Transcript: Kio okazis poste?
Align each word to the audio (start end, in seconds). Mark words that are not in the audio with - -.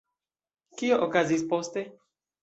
Kio 0.81 0.97
okazis 1.07 1.43
poste? 1.51 1.85